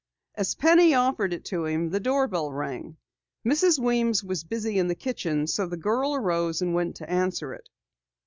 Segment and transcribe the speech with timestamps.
[0.33, 2.97] As Penny offered it to him, the doorbell rang.
[3.45, 3.77] Mrs.
[3.77, 7.69] Weems was busy in the kitchen so the girl arose and went to answer it.